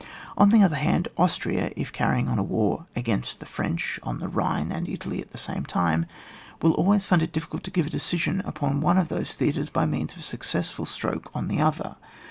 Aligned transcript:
On 0.35 0.49
the 0.49 0.63
other 0.63 0.77
hand, 0.77 1.09
Austria, 1.15 1.71
if 1.75 1.93
carry 1.93 2.17
ing 2.21 2.27
on 2.27 2.49
war 2.49 2.87
against 2.95 3.39
the 3.39 3.45
French 3.45 3.99
on 4.01 4.17
the 4.17 4.27
Bhine 4.27 4.71
and 4.71 4.89
Italy 4.89 5.21
at 5.21 5.29
the 5.31 5.37
same 5.37 5.63
time, 5.63 6.07
will 6.59 6.73
always 6.73 7.05
find 7.05 7.21
it 7.21 7.31
difficult 7.33 7.63
to 7.65 7.69
g^ve 7.69 7.85
a 7.85 7.89
decision 7.91 8.41
upon 8.43 8.81
one 8.81 8.97
of 8.97 9.09
those 9.09 9.35
theatres 9.35 9.69
by 9.69 9.85
means 9.85 10.13
of 10.13 10.19
a 10.21 10.21
success^ 10.23 10.87
stroke 10.87 11.29
on 11.35 11.49
the 11.49 11.61
other. 11.61 11.97